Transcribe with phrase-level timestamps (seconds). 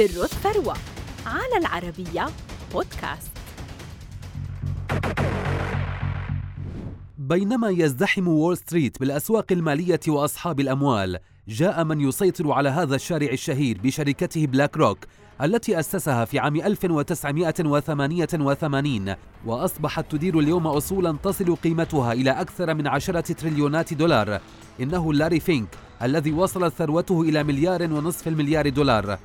[0.00, 0.74] سر الثروة
[1.26, 2.26] على العربية
[2.72, 3.30] بودكاست.
[7.18, 11.18] بينما يزدحم وول ستريت بالأسواق المالية وأصحاب الأموال
[11.48, 14.98] جاء من يسيطر على هذا الشارع الشهير بشركته بلاك روك
[15.42, 19.14] التي أسسها في عام 1988
[19.46, 24.40] وأصبحت تدير اليوم أصولا تصل قيمتها إلى أكثر من عشرة تريليونات دولار.
[24.80, 25.68] إنه لاري فينك
[26.02, 29.18] الذي وصلت ثروته إلى مليار ونصف المليار دولار.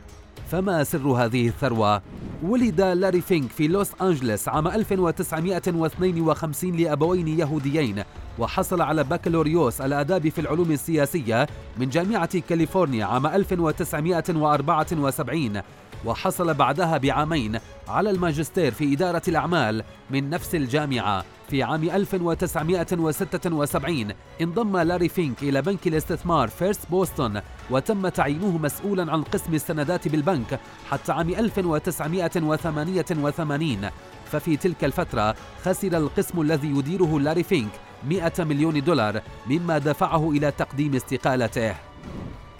[0.52, 2.02] فما سر هذه الثروة؟
[2.44, 8.04] ولد لاري فينك في لوس أنجلس عام 1952 لأبوين يهوديين
[8.40, 15.62] وحصل على بكالوريوس الآداب في العلوم السياسية من جامعة كاليفورنيا عام 1974
[16.06, 24.08] وحصل بعدها بعامين على الماجستير في إدارة الأعمال من نفس الجامعة في عام 1976
[24.42, 30.60] انضم لاري فينك إلى بنك الاستثمار فيرست بوسطن وتم تعيينه مسؤولا عن قسم السندات بالبنك
[30.90, 33.90] حتى عام 1988
[34.32, 37.72] ففي تلك الفترة خسر القسم الذي يديره لاري فينك
[38.06, 41.76] 100 مليون دولار مما دفعه إلى تقديم استقالته.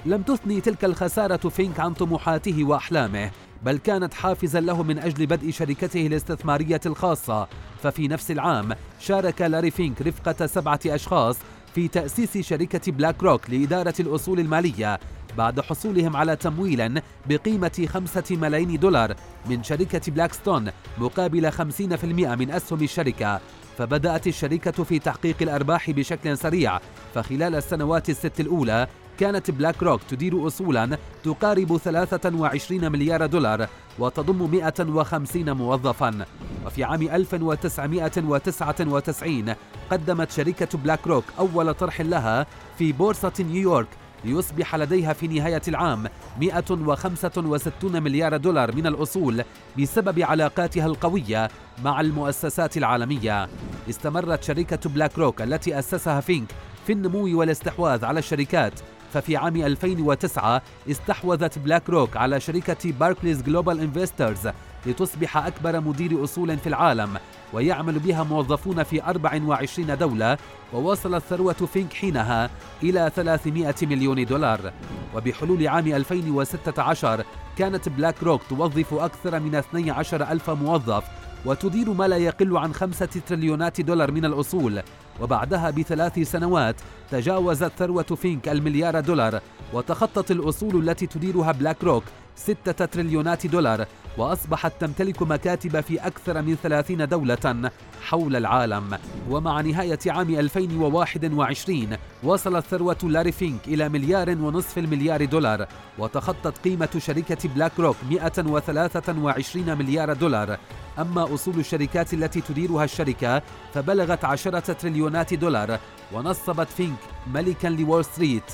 [0.06, 3.32] لم تثني تلك الخسارة فينك عن طموحاته وأحلامه
[3.64, 7.48] بل كانت حافزا له من أجل بدء شركته الاستثمارية الخاصة.
[7.84, 11.38] ففي نفس العام شارك لاري فينك رفقة سبعة أشخاص
[11.76, 15.00] في تأسيس شركة بلاك روك لإدارة الأصول المالية
[15.38, 19.16] بعد حصولهم على تمويل بقيمة خمسة ملايين دولار
[19.50, 23.42] من شركة بلاكستون مقابل 50% من أسهم الشركة.
[23.78, 26.80] فبدأت الشركة في تحقيق الأرباح بشكل سريع.
[27.16, 28.88] فخلال السنوات الست الأولى
[29.20, 33.68] كانت بلاك روك تدير أصولا تقارب 23 مليار دولار
[34.00, 36.26] وتضم 150 موظفا.
[36.66, 39.56] وفي عام 1999
[39.92, 42.46] قدمت شركة بلاك روك أول طرح لها
[42.78, 43.88] في بورصة نيويورك.
[44.26, 46.08] ليصبح لديها في نهاية العام
[46.40, 49.44] 165 مليار دولار من الأصول
[49.80, 51.50] بسبب علاقاتها القوية
[51.84, 53.48] مع المؤسسات العالمية.
[53.90, 56.52] استمرت شركة بلاك روك التي أسسها فينك
[56.88, 58.80] في النمو والاستحواذ على الشركات
[59.14, 60.62] ففي عام 2009
[60.92, 64.50] استحوذت بلاك روك على شركة باركليز جلوبال انفسترز
[64.86, 67.18] لتصبح أكبر مدير أصول في العالم
[67.54, 70.38] ويعمل بها موظفون في 24 دولة
[70.74, 72.50] ووصلت ثروة فينك حينها
[72.84, 74.74] إلى 300 مليون دولار.
[75.16, 77.24] وبحلول عام 2016
[77.58, 81.04] كانت بلاك روك توظف أكثر من 12 ألف موظف
[81.46, 84.82] وتدير ما لا يقل عن خمسة تريليونات دولار من الأصول.
[85.22, 86.76] وبعدها بثلاث سنوات
[87.12, 89.42] تجاوزت ثروة فينك المليار دولار
[89.74, 92.04] وتخطت الأصول التي تديرها بلاك روك
[92.36, 93.86] ستة تريليونات دولار
[94.18, 97.72] وأصبحت تمتلك مكاتب في أكثر من ثلاثين دولة
[98.02, 98.98] حول العالم.
[99.30, 105.68] ومع نهاية عام 2021 وصلت ثروة لاري فينك إلى مليار ونصف المليار دولار
[106.00, 110.58] وتخطت قيمة شركة بلاك روك 123 مليار دولار.
[111.00, 113.42] أما أصول الشركات التي تديرها الشركة
[113.74, 114.74] فبلغت عشرة
[115.06, 115.80] تريليونات دولار
[116.14, 118.52] ونصبت فينك ملكا لول ستريت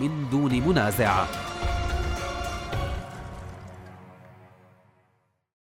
[0.00, 1.24] من دون منازع.